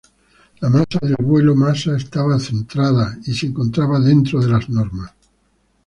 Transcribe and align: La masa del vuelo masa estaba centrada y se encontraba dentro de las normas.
La 0.61 0.67
masa 0.67 0.97
del 1.03 1.15
vuelo 1.23 1.55
masa 1.55 1.95
estaba 1.95 2.39
centrada 2.39 3.19
y 3.23 3.35
se 3.35 3.45
encontraba 3.45 3.99
dentro 3.99 4.41
de 4.41 4.47
las 4.49 4.67
normas. 4.67 5.13